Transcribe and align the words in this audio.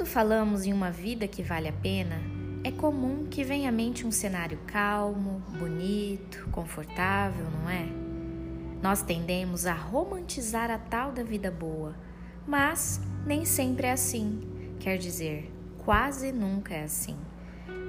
Quando 0.00 0.08
falamos 0.08 0.64
em 0.64 0.72
uma 0.72 0.90
vida 0.90 1.28
que 1.28 1.42
vale 1.42 1.68
a 1.68 1.72
pena, 1.74 2.22
é 2.64 2.70
comum 2.70 3.26
que 3.26 3.44
venha 3.44 3.68
à 3.68 3.72
mente 3.72 4.06
um 4.06 4.10
cenário 4.10 4.58
calmo, 4.66 5.42
bonito, 5.58 6.48
confortável, 6.50 7.44
não 7.50 7.68
é? 7.68 7.86
Nós 8.82 9.02
tendemos 9.02 9.66
a 9.66 9.74
romantizar 9.74 10.70
a 10.70 10.78
tal 10.78 11.12
da 11.12 11.22
vida 11.22 11.50
boa, 11.50 11.94
mas 12.46 12.98
nem 13.26 13.44
sempre 13.44 13.88
é 13.88 13.92
assim. 13.92 14.40
Quer 14.78 14.96
dizer, 14.96 15.52
quase 15.84 16.32
nunca 16.32 16.72
é 16.72 16.84
assim. 16.84 17.18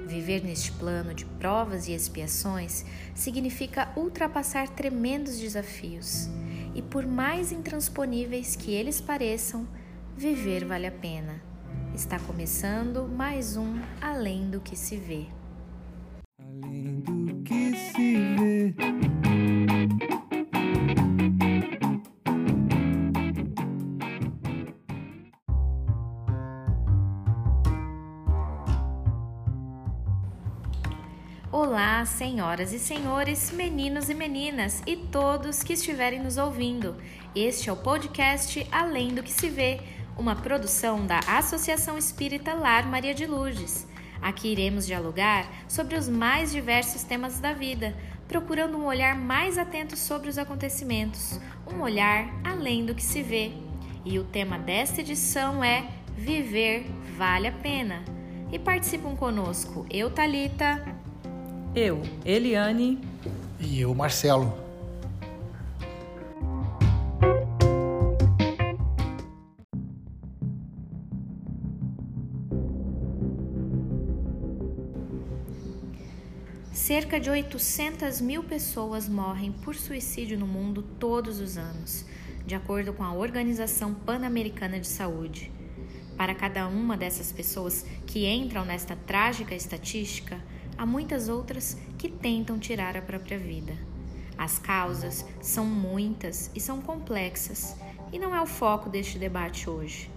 Viver 0.06 0.44
neste 0.44 0.70
plano 0.72 1.14
de 1.14 1.24
provas 1.24 1.88
e 1.88 1.92
expiações 1.92 2.84
significa 3.14 3.90
ultrapassar 3.96 4.68
tremendos 4.68 5.38
desafios, 5.38 6.28
e 6.74 6.82
por 6.82 7.06
mais 7.06 7.52
intransponíveis 7.52 8.54
que 8.54 8.70
eles 8.70 9.00
pareçam, 9.00 9.66
viver 10.14 10.66
vale 10.66 10.86
a 10.86 10.92
pena. 10.92 11.51
Está 11.94 12.18
começando 12.18 13.06
mais 13.06 13.54
um 13.54 13.78
Além 14.00 14.48
do 14.48 14.60
que 14.60 14.74
se 14.74 14.96
vê. 14.96 15.26
Além 16.40 17.00
do 17.00 17.42
que 17.42 17.76
se 17.76 18.14
vê. 18.34 18.74
Olá, 31.50 32.06
senhoras 32.06 32.72
e 32.72 32.78
senhores, 32.78 33.50
meninos 33.50 34.08
e 34.08 34.14
meninas 34.14 34.82
e 34.86 34.96
todos 34.96 35.62
que 35.62 35.74
estiverem 35.74 36.22
nos 36.22 36.38
ouvindo. 36.38 36.96
Este 37.36 37.68
é 37.68 37.72
o 37.72 37.76
podcast 37.76 38.66
Além 38.72 39.14
do 39.14 39.22
que 39.22 39.30
se 39.30 39.50
vê, 39.50 39.80
uma 40.16 40.36
produção 40.36 41.06
da 41.06 41.20
Associação 41.26 41.96
Espírita 41.96 42.54
Lar 42.54 42.86
Maria 42.86 43.14
de 43.14 43.26
Lourdes. 43.26 43.86
Aqui 44.20 44.52
iremos 44.52 44.86
dialogar 44.86 45.48
sobre 45.68 45.96
os 45.96 46.08
mais 46.08 46.52
diversos 46.52 47.02
temas 47.02 47.40
da 47.40 47.52
vida, 47.52 47.94
procurando 48.28 48.76
um 48.76 48.86
olhar 48.86 49.16
mais 49.16 49.58
atento 49.58 49.96
sobre 49.96 50.28
os 50.28 50.38
acontecimentos, 50.38 51.40
um 51.66 51.80
olhar 51.80 52.28
além 52.44 52.86
do 52.86 52.94
que 52.94 53.02
se 53.02 53.22
vê. 53.22 53.52
E 54.04 54.18
o 54.18 54.24
tema 54.24 54.58
desta 54.58 55.00
edição 55.00 55.62
é 55.62 55.86
Viver 56.16 56.86
vale 57.16 57.48
a 57.48 57.52
pena. 57.52 58.04
E 58.52 58.58
participam 58.58 59.16
conosco 59.16 59.86
eu, 59.90 60.10
Talita, 60.10 60.80
eu, 61.74 62.02
Eliane. 62.24 63.00
E 63.58 63.80
eu, 63.80 63.94
Marcelo. 63.94 64.61
Cerca 76.72 77.20
de 77.20 77.28
800 77.28 78.22
mil 78.22 78.42
pessoas 78.42 79.06
morrem 79.06 79.52
por 79.52 79.74
suicídio 79.74 80.38
no 80.38 80.46
mundo 80.46 80.82
todos 80.98 81.38
os 81.38 81.58
anos, 81.58 82.06
de 82.46 82.54
acordo 82.54 82.94
com 82.94 83.04
a 83.04 83.12
Organização 83.12 83.92
Pan-Americana 83.92 84.80
de 84.80 84.86
Saúde. 84.86 85.52
Para 86.16 86.34
cada 86.34 86.66
uma 86.66 86.96
dessas 86.96 87.30
pessoas 87.30 87.84
que 88.06 88.26
entram 88.26 88.64
nesta 88.64 88.96
trágica 88.96 89.54
estatística, 89.54 90.42
há 90.78 90.86
muitas 90.86 91.28
outras 91.28 91.76
que 91.98 92.08
tentam 92.08 92.58
tirar 92.58 92.96
a 92.96 93.02
própria 93.02 93.38
vida. 93.38 93.76
As 94.38 94.58
causas 94.58 95.26
são 95.42 95.66
muitas 95.66 96.50
e 96.54 96.60
são 96.60 96.80
complexas, 96.80 97.76
e 98.10 98.18
não 98.18 98.34
é 98.34 98.40
o 98.40 98.46
foco 98.46 98.88
deste 98.88 99.18
debate 99.18 99.68
hoje. 99.68 100.10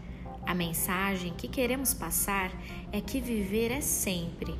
A 0.47 0.55
mensagem 0.55 1.33
que 1.33 1.49
queremos 1.49 1.93
passar 1.93 2.49
é 2.93 3.01
que 3.01 3.19
viver 3.19 3.71
é 3.71 3.81
sempre, 3.81 4.55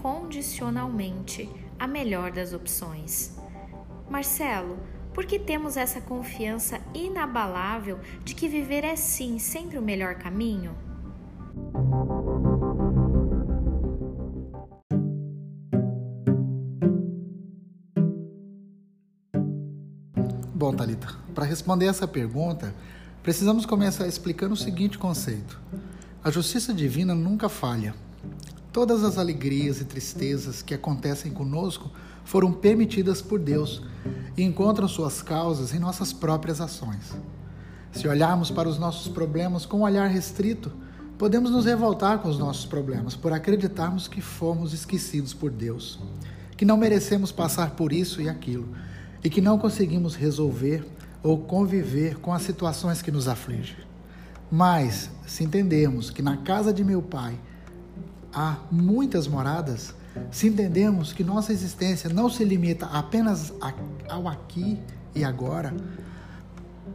incondicionalmente, 0.00 1.48
a 1.78 1.86
melhor 1.86 2.32
das 2.32 2.54
opções. 2.54 3.36
Marcelo, 4.08 4.78
por 5.12 5.26
que 5.26 5.38
temos 5.38 5.76
essa 5.76 6.00
confiança 6.00 6.80
inabalável 6.94 8.00
de 8.24 8.34
que 8.34 8.48
viver 8.48 8.82
é 8.82 8.96
sim 8.96 9.38
sempre 9.38 9.78
o 9.78 9.82
melhor 9.82 10.14
caminho? 10.14 10.74
Bom, 20.54 20.74
Talita, 20.74 21.08
para 21.34 21.44
responder 21.44 21.86
essa 21.86 22.08
pergunta, 22.08 22.74
precisamos 23.22 23.66
começar 23.66 24.06
explicando 24.06 24.54
o 24.54 24.56
seguinte 24.56 24.98
conceito: 24.98 25.60
a 26.24 26.30
justiça 26.30 26.72
divina 26.72 27.14
nunca 27.14 27.50
falha. 27.50 27.94
Todas 28.72 29.02
as 29.02 29.18
alegrias 29.18 29.80
e 29.80 29.84
tristezas 29.84 30.62
que 30.62 30.74
acontecem 30.74 31.32
conosco 31.32 31.90
foram 32.24 32.52
permitidas 32.52 33.20
por 33.20 33.40
Deus 33.40 33.82
e 34.36 34.44
encontram 34.44 34.86
suas 34.86 35.20
causas 35.20 35.74
em 35.74 35.80
nossas 35.80 36.12
próprias 36.12 36.60
ações. 36.60 37.16
Se 37.90 38.06
olharmos 38.06 38.50
para 38.50 38.68
os 38.68 38.78
nossos 38.78 39.08
problemas 39.08 39.66
com 39.66 39.78
um 39.78 39.82
olhar 39.82 40.06
restrito, 40.06 40.70
podemos 41.18 41.50
nos 41.50 41.64
revoltar 41.64 42.20
com 42.20 42.28
os 42.28 42.38
nossos 42.38 42.64
problemas 42.64 43.16
por 43.16 43.32
acreditarmos 43.32 44.06
que 44.06 44.20
fomos 44.20 44.72
esquecidos 44.72 45.34
por 45.34 45.50
Deus, 45.50 45.98
que 46.56 46.64
não 46.64 46.76
merecemos 46.76 47.32
passar 47.32 47.70
por 47.70 47.92
isso 47.92 48.22
e 48.22 48.28
aquilo 48.28 48.68
e 49.22 49.28
que 49.28 49.40
não 49.40 49.58
conseguimos 49.58 50.14
resolver 50.14 50.86
ou 51.22 51.38
conviver 51.38 52.18
com 52.18 52.32
as 52.32 52.42
situações 52.42 53.02
que 53.02 53.10
nos 53.10 53.26
afligem. 53.26 53.76
Mas, 54.50 55.10
se 55.26 55.44
entendermos 55.44 56.08
que 56.10 56.22
na 56.22 56.36
casa 56.38 56.72
de 56.72 56.84
meu 56.84 57.02
Pai 57.02 57.38
há 58.32 58.56
muitas 58.70 59.26
moradas, 59.26 59.94
se 60.30 60.48
entendemos 60.48 61.12
que 61.12 61.22
nossa 61.22 61.52
existência 61.52 62.10
não 62.10 62.28
se 62.28 62.44
limita 62.44 62.86
apenas 62.86 63.52
ao 64.08 64.28
aqui 64.28 64.78
e 65.14 65.24
agora, 65.24 65.74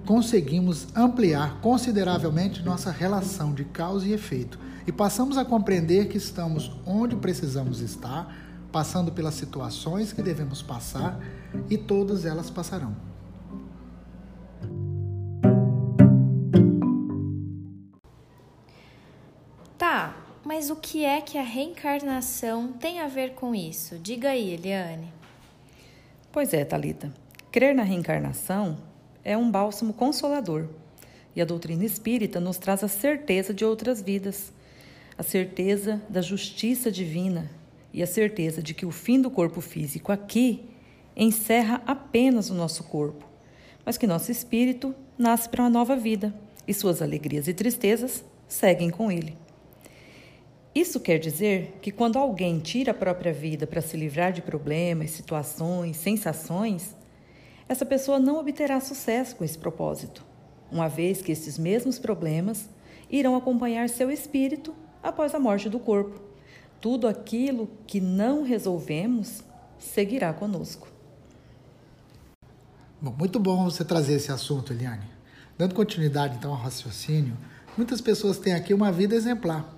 conseguimos 0.06 0.88
ampliar 0.96 1.60
consideravelmente 1.62 2.64
nossa 2.64 2.92
relação 2.92 3.54
de 3.54 3.66
causa 3.66 4.06
e 4.06 4.14
efeito 4.14 4.60
e 4.88 4.92
passamos 4.92 5.38
a 5.38 5.46
compreender 5.46 6.08
que 6.08 6.18
estamos 6.18 6.72
onde 6.86 7.16
precisamos 7.16 7.80
estar, 7.80 8.34
passando 8.72 9.12
pelas 9.12 9.34
situações 9.34 10.14
que 10.14 10.22
devemos 10.22 10.62
passar 10.62 11.20
e 11.70 11.78
todas 11.78 12.26
elas 12.26 12.50
passarão. 12.50 13.15
Mas 20.66 20.72
o 20.72 20.76
que 20.78 21.06
é 21.06 21.22
que 21.22 21.38
a 21.38 21.44
reencarnação 21.44 22.70
tem 22.70 23.00
a 23.00 23.08
ver 23.08 23.36
com 23.36 23.54
isso? 23.54 24.00
Diga 24.00 24.30
aí, 24.30 24.52
Eliane. 24.52 25.14
Pois 26.32 26.56
é, 26.56 26.66
Talita. 26.66 27.14
Crer 27.52 27.76
na 27.76 27.84
reencarnação 27.84 28.76
é 29.24 29.38
um 29.38 29.52
bálsamo 29.52 29.94
consolador. 29.94 30.68
E 31.36 31.42
a 31.42 31.46
doutrina 31.46 31.86
espírita 31.86 32.40
nos 32.40 32.58
traz 32.58 32.84
a 32.84 32.88
certeza 32.88 33.54
de 33.54 33.64
outras 33.64 34.02
vidas, 34.02 34.52
a 35.16 35.22
certeza 35.22 36.02
da 36.10 36.20
justiça 36.20 36.92
divina 36.92 37.48
e 37.94 38.02
a 38.02 38.08
certeza 38.08 38.60
de 38.64 38.74
que 38.74 38.88
o 38.88 38.92
fim 38.92 39.22
do 39.22 39.30
corpo 39.30 39.62
físico 39.62 40.12
aqui 40.12 40.68
encerra 41.16 41.80
apenas 41.86 42.50
o 42.50 42.56
nosso 42.56 42.86
corpo, 42.86 43.24
mas 43.86 44.00
que 44.00 44.08
nosso 44.08 44.32
espírito 44.32 44.96
nasce 45.16 45.48
para 45.48 45.62
uma 45.62 45.70
nova 45.70 45.96
vida 45.96 46.34
e 46.68 46.74
suas 46.74 47.04
alegrias 47.04 47.48
e 47.48 47.54
tristezas 47.54 48.26
seguem 48.48 48.90
com 48.90 49.12
ele. 49.12 49.45
Isso 50.76 51.00
quer 51.00 51.18
dizer 51.20 51.80
que 51.82 51.90
quando 51.90 52.20
alguém 52.20 52.60
tira 52.60 52.92
a 52.92 52.94
própria 52.94 53.32
vida 53.32 53.66
para 53.66 53.80
se 53.80 53.96
livrar 53.96 54.34
de 54.34 54.42
problemas, 54.42 55.12
situações, 55.12 55.96
sensações, 55.96 56.94
essa 57.70 57.86
pessoa 57.86 58.20
não 58.20 58.38
obterá 58.38 58.82
sucesso 58.82 59.38
com 59.38 59.46
esse 59.46 59.58
propósito, 59.58 60.22
uma 60.70 60.90
vez 60.90 61.22
que 61.22 61.32
esses 61.32 61.58
mesmos 61.58 61.98
problemas 61.98 62.68
irão 63.10 63.38
acompanhar 63.38 63.88
seu 63.88 64.12
espírito 64.12 64.76
após 65.02 65.34
a 65.34 65.40
morte 65.40 65.70
do 65.70 65.80
corpo. 65.80 66.20
Tudo 66.82 67.08
aquilo 67.08 67.70
que 67.88 68.02
não 68.02 68.44
resolvemos 68.44 69.46
seguirá 69.80 70.34
conosco. 70.34 70.90
Bom, 73.02 73.16
muito 73.18 73.40
bom 73.40 73.64
você 73.64 73.86
trazer 73.86 74.16
esse 74.16 74.32
assunto, 74.32 74.74
Eliane. 74.74 75.08
Dando 75.58 75.74
continuidade 75.74 76.36
então 76.36 76.52
ao 76.52 76.58
raciocínio, 76.58 77.38
muitas 77.78 78.02
pessoas 78.02 78.38
têm 78.38 78.54
aqui 78.54 78.74
uma 78.74 78.92
vida 78.92 79.16
exemplar, 79.16 79.75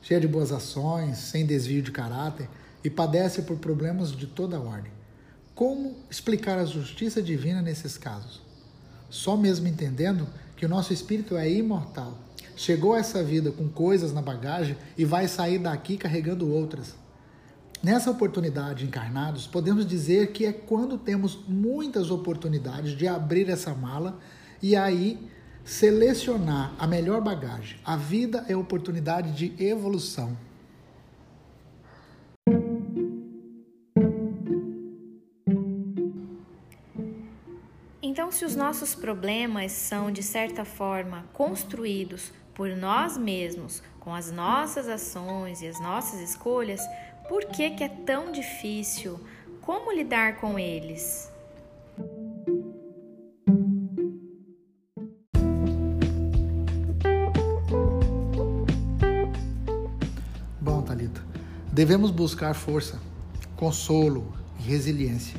cheia 0.00 0.20
de 0.20 0.28
boas 0.28 0.52
ações, 0.52 1.18
sem 1.18 1.44
desvio 1.44 1.82
de 1.82 1.90
caráter 1.90 2.48
e 2.82 2.90
padecem 2.90 3.44
por 3.44 3.56
problemas 3.56 4.12
de 4.12 4.26
toda 4.26 4.60
ordem. 4.60 4.92
Como 5.54 5.96
explicar 6.10 6.58
a 6.58 6.64
justiça 6.64 7.20
divina 7.20 7.60
nesses 7.60 7.98
casos? 7.98 8.40
Só 9.10 9.36
mesmo 9.36 9.66
entendendo 9.66 10.28
que 10.56 10.66
o 10.66 10.68
nosso 10.68 10.92
espírito 10.92 11.36
é 11.36 11.50
imortal, 11.50 12.16
chegou 12.56 12.94
a 12.94 12.98
essa 12.98 13.22
vida 13.22 13.50
com 13.50 13.68
coisas 13.68 14.12
na 14.12 14.22
bagagem 14.22 14.76
e 14.96 15.04
vai 15.04 15.26
sair 15.28 15.58
daqui 15.58 15.96
carregando 15.96 16.52
outras. 16.52 16.94
Nessa 17.82 18.10
oportunidade 18.10 18.84
encarnados, 18.84 19.46
podemos 19.46 19.86
dizer 19.86 20.32
que 20.32 20.44
é 20.44 20.52
quando 20.52 20.98
temos 20.98 21.38
muitas 21.46 22.10
oportunidades 22.10 22.96
de 22.96 23.06
abrir 23.06 23.48
essa 23.48 23.72
mala 23.72 24.18
e 24.60 24.74
aí 24.74 25.28
selecionar 25.68 26.72
a 26.78 26.86
melhor 26.86 27.20
bagagem. 27.20 27.78
A 27.84 27.94
vida 27.94 28.42
é 28.48 28.56
oportunidade 28.56 29.32
de 29.32 29.62
evolução. 29.62 30.34
Então, 38.00 38.32
se 38.32 38.46
os 38.46 38.56
nossos 38.56 38.94
problemas 38.94 39.72
são, 39.72 40.10
de 40.10 40.22
certa 40.22 40.64
forma, 40.64 41.26
construídos 41.34 42.32
por 42.54 42.70
nós 42.70 43.18
mesmos, 43.18 43.82
com 44.00 44.14
as 44.14 44.32
nossas 44.32 44.88
ações 44.88 45.60
e 45.60 45.66
as 45.68 45.78
nossas 45.82 46.20
escolhas, 46.20 46.80
por 47.28 47.44
que, 47.44 47.70
que 47.70 47.84
é 47.84 47.88
tão 47.88 48.32
difícil? 48.32 49.20
Como 49.60 49.92
lidar 49.92 50.40
com 50.40 50.58
eles? 50.58 51.30
Devemos 61.78 62.10
buscar 62.10 62.56
força, 62.56 62.98
consolo 63.54 64.32
e 64.58 64.62
resiliência. 64.64 65.38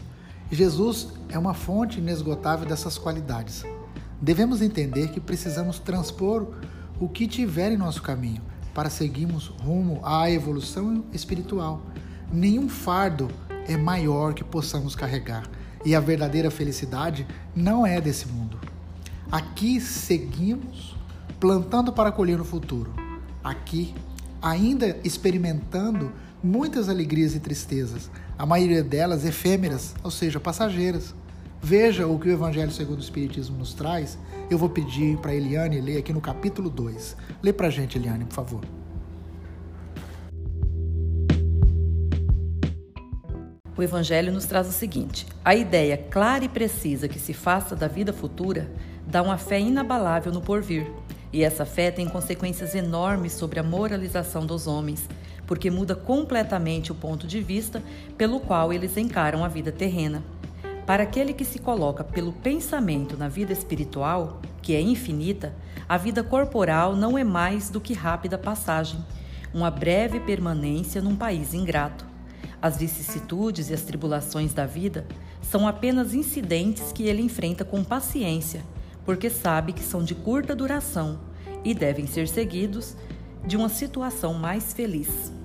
Jesus 0.50 1.09
é 1.27 1.38
uma 1.38 1.53
fonte 1.53 2.00
inesgotável 2.00 2.65
dessas 2.65 2.97
qualidades. 2.97 3.65
Devemos 4.21 4.62
entender 4.62 5.09
que 5.09 5.19
precisamos 5.19 5.80
transpor 5.80 6.47
o 6.97 7.09
que 7.09 7.27
tiver 7.27 7.74
em 7.74 7.77
nosso 7.77 8.01
caminho 8.01 8.41
para 8.74 8.89
seguirmos 8.89 9.47
rumo 9.47 10.00
à 10.01 10.31
evolução 10.31 11.03
espiritual. 11.12 11.81
Nenhum 12.31 12.69
fardo 12.69 13.27
é 13.68 13.75
maior 13.75 14.33
que 14.33 14.45
possamos 14.45 14.95
carregar 14.95 15.44
e 15.83 15.94
a 15.94 16.00
verdadeira 16.00 16.50
felicidade 16.50 17.27
não 17.53 17.85
é 17.85 18.00
desse 18.00 18.30
mundo. 18.30 18.57
Aqui 19.30 19.81
seguimos 19.81 20.95
plantando 21.38 21.92
para 21.92 22.13
colher 22.13 22.38
no 22.38 22.45
futuro. 22.45 22.94
Aqui, 23.44 23.94
ainda 24.42 24.97
experimentando 25.03 26.13
muitas 26.44 26.89
alegrias 26.89 27.36
e 27.36 27.39
tristezas, 27.39 28.09
a 28.38 28.45
maioria 28.45 28.83
delas 28.83 29.25
efêmeras, 29.25 29.94
ou 30.03 30.12
seja, 30.12 30.39
passageiras. 30.39 31.13
Veja 31.62 32.07
o 32.07 32.18
que 32.18 32.30
o 32.30 32.31
Evangelho 32.31 32.71
segundo 32.71 33.00
o 33.00 33.03
Espiritismo 33.03 33.57
nos 33.57 33.74
traz. 33.74 34.18
Eu 34.50 34.57
vou 34.57 34.69
pedir 34.69 35.18
para 35.18 35.36
Eliane 35.36 35.81
ler 35.81 35.97
aqui 35.97 36.13
no 36.13 36.21
capítulo 36.21 36.69
2. 36.69 37.18
Lê 37.44 37.51
para 37.51 37.68
a 37.68 37.69
gente, 37.69 37.97
Eliane, 37.97 38.25
por 38.25 38.33
favor. 38.33 38.62
O 43.75 43.83
Evangelho 43.83 44.31
nos 44.31 44.45
traz 44.45 44.68
o 44.68 44.74
seguinte: 44.74 45.25
a 45.44 45.56
ideia 45.56 45.97
clara 45.97 46.44
e 46.45 46.50
precisa 46.50 47.07
que 47.07 47.19
se 47.19 47.33
faça 47.33 47.75
da 47.75 47.88
vida 47.88 48.12
futura 48.12 48.69
dá 49.06 49.21
uma 49.21 49.38
fé 49.38 49.59
inabalável 49.59 50.31
no 50.31 50.42
porvir. 50.42 50.85
E 51.31 51.44
essa 51.44 51.65
fé 51.65 51.92
tem 51.92 52.07
consequências 52.07 52.74
enormes 52.74 53.33
sobre 53.33 53.59
a 53.59 53.63
moralização 53.63 54.45
dos 54.45 54.68
homens, 54.68 55.07
porque 55.49 55.71
muda 55.71 55.95
completamente 55.95 56.91
o 56.91 56.95
ponto 56.95 57.25
de 57.25 57.41
vista 57.41 57.81
pelo 58.15 58.39
qual 58.39 58.71
eles 58.71 58.95
encaram 58.97 59.43
a 59.43 59.47
vida 59.47 59.71
terrena. 59.71 60.23
Para 60.85 61.01
aquele 61.01 61.33
que 61.33 61.43
se 61.43 61.57
coloca 61.57 62.03
pelo 62.03 62.31
pensamento 62.31 63.17
na 63.17 63.27
vida 63.27 63.51
espiritual, 63.51 64.43
que 64.61 64.75
é 64.75 64.79
infinita, 64.79 65.55
a 65.87 65.97
vida 65.97 66.23
corporal 66.23 66.95
não 66.95 67.17
é 67.17 67.23
mais 67.23 67.71
do 67.71 67.81
que 67.81 67.95
rápida 67.95 68.37
passagem, 68.37 69.03
uma 69.51 69.71
breve 69.71 70.19
permanência 70.19 71.01
num 71.01 71.15
país 71.15 71.51
ingrato. 71.51 72.05
As 72.61 72.77
vicissitudes 72.77 73.71
e 73.71 73.73
as 73.73 73.81
tribulações 73.81 74.53
da 74.53 74.67
vida 74.67 75.07
são 75.41 75.67
apenas 75.67 76.13
incidentes 76.13 76.91
que 76.91 77.07
ele 77.07 77.23
enfrenta 77.23 77.65
com 77.65 77.83
paciência, 77.83 78.61
porque 79.03 79.31
sabe 79.31 79.73
que 79.73 79.81
são 79.81 80.03
de 80.03 80.13
curta 80.13 80.55
duração 80.55 81.19
e 81.63 81.73
devem 81.73 82.05
ser 82.05 82.27
seguidos 82.27 82.95
de 83.47 83.57
uma 83.57 83.67
situação 83.67 84.35
mais 84.35 84.73
feliz. 84.73 85.38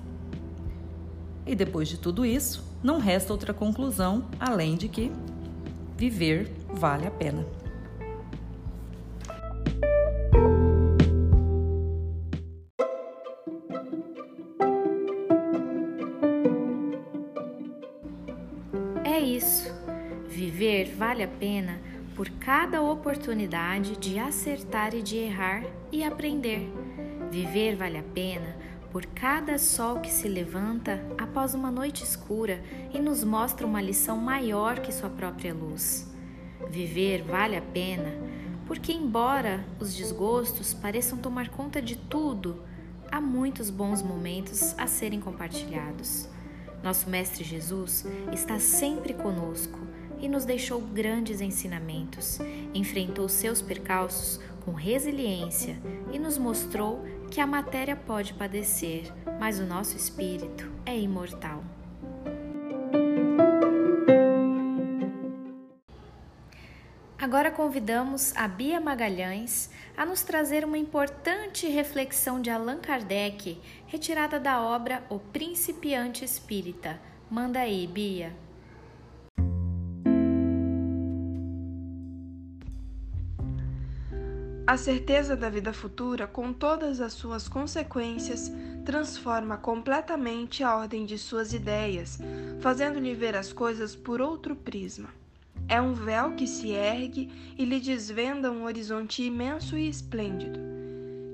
E 1.45 1.55
depois 1.55 1.87
de 1.87 1.97
tudo 1.97 2.25
isso, 2.25 2.63
não 2.83 2.99
resta 2.99 3.31
outra 3.31 3.53
conclusão 3.53 4.25
além 4.39 4.75
de 4.75 4.87
que 4.87 5.11
viver 5.95 6.51
vale 6.73 7.05
a 7.05 7.11
pena. 7.11 7.45
É 19.03 19.19
isso. 19.19 19.73
Viver 20.27 20.95
vale 20.95 21.23
a 21.23 21.27
pena 21.27 21.79
por 22.15 22.29
cada 22.29 22.81
oportunidade 22.81 23.95
de 23.97 24.17
acertar 24.17 24.93
e 24.95 25.01
de 25.01 25.17
errar 25.17 25.63
e 25.91 26.03
aprender. 26.03 26.69
Viver 27.29 27.75
vale 27.75 27.97
a 27.97 28.03
pena 28.03 28.55
por 28.95 29.05
cada 29.07 29.57
sol 29.57 29.99
que 29.99 30.09
se 30.09 30.25
levanta 30.25 31.05
após 31.17 31.53
uma 31.53 31.69
noite 31.69 32.01
escura 32.01 32.63
e 32.93 32.97
nos 32.97 33.25
mostra 33.25 33.67
uma 33.67 33.81
lição 33.81 34.15
maior 34.15 34.79
que 34.79 34.89
sua 34.89 35.09
própria 35.09 35.53
luz. 35.53 36.09
Viver 36.69 37.21
vale 37.21 37.57
a 37.57 37.61
pena 37.61 38.13
porque, 38.65 38.93
embora 38.93 39.65
os 39.81 39.93
desgostos 39.93 40.73
pareçam 40.73 41.17
tomar 41.17 41.49
conta 41.49 41.81
de 41.81 41.97
tudo, 41.97 42.63
há 43.11 43.19
muitos 43.19 43.69
bons 43.69 44.01
momentos 44.01 44.73
a 44.77 44.87
serem 44.87 45.19
compartilhados. 45.19 46.29
Nosso 46.81 47.09
Mestre 47.09 47.43
Jesus 47.43 48.05
está 48.31 48.59
sempre 48.59 49.13
conosco 49.13 49.77
e 50.21 50.29
nos 50.29 50.45
deixou 50.45 50.79
grandes 50.79 51.41
ensinamentos. 51.41 52.39
Enfrentou 52.73 53.27
seus 53.27 53.61
percalços 53.61 54.39
com 54.63 54.71
resiliência 54.71 55.77
e 56.13 56.17
nos 56.17 56.37
mostrou 56.37 57.05
que 57.35 57.41
a 57.41 57.45
matéria 57.45 57.97
pode 57.97 58.33
padecer, 58.33 59.11
mas 59.37 59.59
o 59.59 59.65
nosso 59.65 59.97
espírito 59.97 60.71
é 60.85 60.97
imortal. 60.97 61.61
Agora 67.19 67.51
convidamos 67.51 68.33
a 68.37 68.47
Bia 68.47 68.79
Magalhães 68.79 69.69
a 69.97 70.05
nos 70.05 70.23
trazer 70.23 70.63
uma 70.63 70.77
importante 70.77 71.67
reflexão 71.67 72.39
de 72.39 72.49
Allan 72.49 72.79
Kardec, 72.79 73.61
retirada 73.85 74.39
da 74.39 74.61
obra 74.61 75.03
O 75.09 75.19
Principiante 75.19 76.23
Espírita. 76.23 77.01
Manda 77.29 77.59
aí, 77.59 77.85
Bia. 77.85 78.44
A 84.67 84.77
certeza 84.77 85.35
da 85.35 85.47
vida 85.47 85.71
futura, 85.71 86.25
com 86.25 86.51
todas 86.51 86.99
as 86.99 87.13
suas 87.13 87.47
consequências, 87.47 88.51
transforma 88.83 89.57
completamente 89.57 90.63
a 90.63 90.75
ordem 90.75 91.05
de 91.05 91.19
suas 91.19 91.53
ideias, 91.53 92.17
fazendo-lhe 92.61 93.13
ver 93.13 93.35
as 93.35 93.53
coisas 93.53 93.95
por 93.95 94.19
outro 94.19 94.55
prisma. 94.55 95.09
É 95.69 95.79
um 95.79 95.93
véu 95.93 96.31
que 96.31 96.47
se 96.47 96.71
ergue 96.71 97.29
e 97.55 97.63
lhe 97.63 97.79
desvenda 97.79 98.51
um 98.51 98.63
horizonte 98.63 99.21
imenso 99.21 99.77
e 99.77 99.87
esplêndido. 99.87 100.59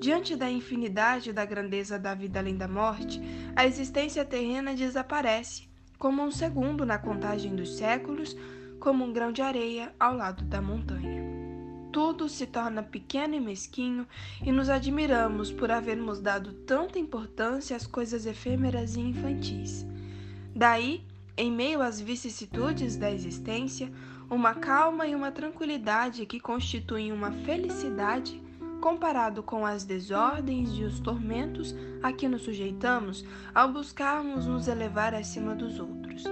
Diante 0.01 0.35
da 0.35 0.51
infinidade 0.51 1.31
da 1.31 1.45
grandeza 1.45 1.97
da 1.97 2.13
vida 2.13 2.39
além 2.39 2.57
da 2.57 2.67
morte, 2.67 3.21
a 3.55 3.65
existência 3.65 4.25
terrena 4.25 4.75
desaparece, 4.75 5.69
como 5.97 6.21
um 6.21 6.31
segundo 6.31 6.85
na 6.85 6.97
contagem 6.97 7.55
dos 7.55 7.77
séculos, 7.77 8.35
como 8.77 9.05
um 9.05 9.13
grão 9.13 9.31
de 9.31 9.41
areia 9.41 9.93
ao 9.97 10.17
lado 10.17 10.43
da 10.43 10.61
montanha 10.61 11.30
tudo 11.91 12.29
se 12.29 12.47
torna 12.47 12.81
pequeno 12.81 13.35
e 13.35 13.39
mesquinho 13.39 14.07
e 14.41 14.51
nos 14.51 14.69
admiramos 14.69 15.51
por 15.51 15.71
havermos 15.71 16.19
dado 16.19 16.53
tanta 16.53 16.97
importância 16.97 17.75
às 17.75 17.85
coisas 17.85 18.25
efêmeras 18.25 18.95
e 18.95 19.01
infantis. 19.01 19.85
Daí, 20.55 21.03
em 21.37 21.51
meio 21.51 21.81
às 21.81 21.99
vicissitudes 21.99 22.95
da 22.95 23.11
existência, 23.11 23.91
uma 24.29 24.53
calma 24.53 25.05
e 25.05 25.13
uma 25.13 25.31
tranquilidade 25.31 26.25
que 26.25 26.39
constituem 26.39 27.11
uma 27.11 27.31
felicidade 27.31 28.41
comparado 28.79 29.43
com 29.43 29.65
as 29.65 29.83
desordens 29.83 30.69
e 30.71 30.83
os 30.83 30.99
tormentos 30.99 31.75
a 32.01 32.11
que 32.11 32.27
nos 32.27 32.41
sujeitamos 32.43 33.23
ao 33.53 33.71
buscarmos 33.71 34.47
nos 34.47 34.67
elevar 34.67 35.13
acima 35.13 35.53
dos 35.53 35.79
outros. 35.79 36.23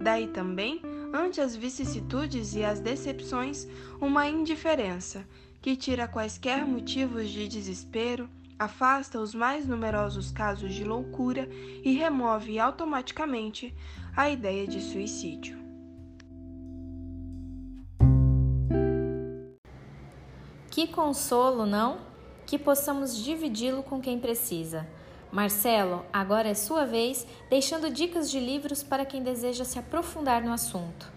Daí 0.00 0.26
também 0.28 0.80
ante 1.14 1.40
as 1.40 1.54
vicissitudes 1.54 2.56
e 2.56 2.64
as 2.64 2.80
decepções, 2.80 3.68
uma 4.00 4.26
indiferença 4.26 5.24
que 5.62 5.76
tira 5.76 6.08
quaisquer 6.08 6.66
motivos 6.66 7.30
de 7.30 7.46
desespero, 7.46 8.28
afasta 8.58 9.20
os 9.20 9.32
mais 9.32 9.64
numerosos 9.64 10.32
casos 10.32 10.74
de 10.74 10.82
loucura 10.82 11.48
e 11.84 11.94
remove 11.94 12.58
automaticamente 12.58 13.72
a 14.16 14.28
ideia 14.28 14.66
de 14.66 14.80
suicídio. 14.80 15.56
Que 20.68 20.88
consolo, 20.88 21.64
não? 21.64 21.98
Que 22.44 22.58
possamos 22.58 23.16
dividi-lo 23.16 23.84
com 23.84 24.00
quem 24.00 24.18
precisa. 24.18 24.84
Marcelo, 25.34 26.04
agora 26.12 26.48
é 26.48 26.54
sua 26.54 26.86
vez, 26.86 27.26
deixando 27.50 27.90
dicas 27.90 28.30
de 28.30 28.38
livros 28.38 28.84
para 28.84 29.04
quem 29.04 29.20
deseja 29.20 29.64
se 29.64 29.76
aprofundar 29.76 30.44
no 30.44 30.52
assunto. 30.52 31.12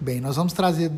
Bem, 0.00 0.22
nós 0.22 0.36
vamos 0.36 0.54
trazer 0.54 0.90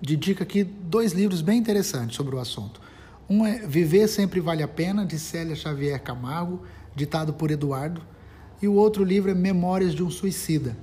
de 0.00 0.16
dica 0.16 0.44
aqui 0.44 0.64
dois 0.64 1.12
livros 1.12 1.42
bem 1.42 1.58
interessantes 1.58 2.16
sobre 2.16 2.34
o 2.34 2.40
assunto. 2.40 2.80
Um 3.28 3.44
é 3.44 3.58
Viver 3.66 4.08
Sempre 4.08 4.40
Vale 4.40 4.62
a 4.62 4.68
Pena, 4.68 5.04
de 5.04 5.18
Célia 5.18 5.54
Xavier 5.54 6.02
Camargo, 6.02 6.62
ditado 6.96 7.34
por 7.34 7.50
Eduardo. 7.50 8.00
E 8.62 8.66
o 8.66 8.72
outro 8.72 9.04
livro 9.04 9.30
é 9.30 9.34
Memórias 9.34 9.94
de 9.94 10.02
um 10.02 10.08
Suicida, 10.08 10.74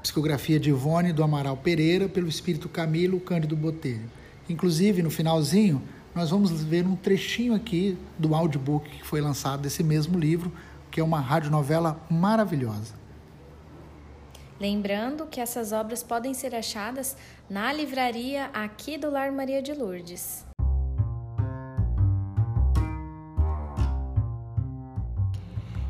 psicografia 0.00 0.60
de 0.60 0.70
Ivone 0.70 1.12
do 1.12 1.24
Amaral 1.24 1.56
Pereira, 1.56 2.08
pelo 2.08 2.28
espírito 2.28 2.68
Camilo 2.68 3.18
Cândido 3.18 3.56
Botelho. 3.56 4.08
Inclusive, 4.48 5.02
no 5.02 5.10
finalzinho, 5.10 5.82
nós 6.14 6.30
vamos 6.30 6.62
ver 6.62 6.86
um 6.86 6.94
trechinho 6.94 7.54
aqui 7.54 7.98
do 8.16 8.34
audiobook 8.34 8.88
que 8.88 9.04
foi 9.04 9.20
lançado 9.20 9.62
desse 9.62 9.82
mesmo 9.82 10.18
livro, 10.18 10.52
que 10.90 11.00
é 11.00 11.04
uma 11.04 11.20
radionovela 11.20 12.00
maravilhosa. 12.08 12.94
Lembrando 14.60 15.26
que 15.26 15.40
essas 15.40 15.72
obras 15.72 16.04
podem 16.04 16.32
ser 16.32 16.54
achadas 16.54 17.16
na 17.50 17.72
livraria 17.72 18.44
aqui 18.54 18.96
do 18.96 19.10
Lar 19.10 19.32
Maria 19.32 19.60
de 19.60 19.74
Lourdes. 19.74 20.46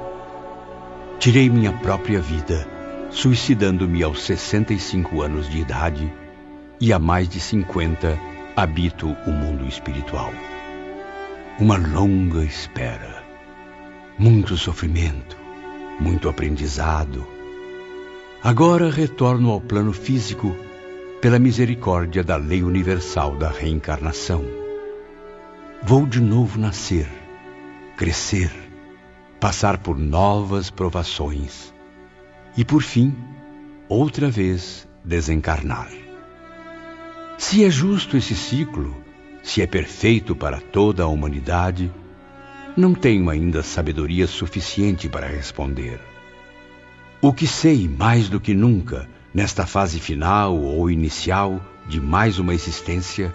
Tirei 1.18 1.48
minha 1.48 1.72
própria 1.72 2.20
vida, 2.20 2.68
suicidando-me 3.10 4.02
aos 4.02 4.20
65 4.22 5.22
anos 5.22 5.48
de 5.48 5.58
idade 5.58 6.12
e 6.78 6.92
há 6.92 6.98
mais 6.98 7.26
de 7.26 7.40
50 7.40 8.18
habito 8.54 9.08
o 9.26 9.30
mundo 9.30 9.66
espiritual. 9.66 10.30
Uma 11.58 11.78
longa 11.78 12.44
espera, 12.44 13.24
muito 14.18 14.58
sofrimento, 14.58 15.38
muito 15.98 16.28
aprendizado. 16.28 17.26
Agora 18.42 18.90
retorno 18.90 19.50
ao 19.50 19.58
plano 19.58 19.90
físico 19.90 20.54
pela 21.22 21.38
misericórdia 21.38 22.22
da 22.22 22.36
lei 22.36 22.62
universal 22.62 23.36
da 23.36 23.48
reencarnação. 23.48 24.44
Vou 25.82 26.04
de 26.04 26.20
novo 26.20 26.60
nascer, 26.60 27.08
crescer, 27.96 28.52
passar 29.40 29.78
por 29.78 29.98
novas 29.98 30.68
provações 30.68 31.72
e, 32.54 32.66
por 32.66 32.82
fim, 32.82 33.16
outra 33.88 34.28
vez 34.28 34.86
desencarnar. 35.02 35.88
Se 37.38 37.64
é 37.64 37.70
justo 37.70 38.14
esse 38.14 38.36
ciclo, 38.36 39.05
se 39.46 39.62
é 39.62 39.66
perfeito 39.66 40.34
para 40.34 40.60
toda 40.60 41.04
a 41.04 41.06
humanidade, 41.06 41.88
não 42.76 42.92
tenho 42.92 43.30
ainda 43.30 43.62
sabedoria 43.62 44.26
suficiente 44.26 45.08
para 45.08 45.28
responder. 45.28 46.00
O 47.22 47.32
que 47.32 47.46
sei 47.46 47.88
mais 47.88 48.28
do 48.28 48.40
que 48.40 48.52
nunca, 48.52 49.08
nesta 49.32 49.64
fase 49.64 50.00
final 50.00 50.58
ou 50.58 50.90
inicial 50.90 51.64
de 51.86 52.00
mais 52.00 52.40
uma 52.40 52.54
existência, 52.54 53.32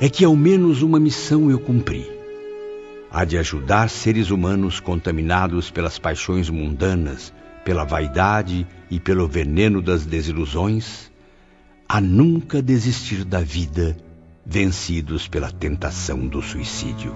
é 0.00 0.08
que 0.08 0.24
ao 0.24 0.34
menos 0.34 0.80
uma 0.80 0.98
missão 0.98 1.50
eu 1.50 1.60
cumpri. 1.60 2.10
A 3.12 3.22
de 3.22 3.36
ajudar 3.36 3.90
seres 3.90 4.30
humanos 4.30 4.80
contaminados 4.80 5.70
pelas 5.70 5.98
paixões 5.98 6.48
mundanas, 6.48 7.30
pela 7.62 7.84
vaidade 7.84 8.66
e 8.90 8.98
pelo 8.98 9.28
veneno 9.28 9.82
das 9.82 10.06
desilusões, 10.06 11.12
a 11.86 12.00
nunca 12.00 12.62
desistir 12.62 13.22
da 13.22 13.42
vida 13.42 13.98
vencidos 14.44 15.28
pela 15.28 15.50
tentação 15.50 16.26
do 16.26 16.42
suicídio. 16.42 17.14